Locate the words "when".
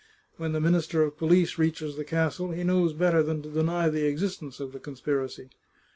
0.37-0.51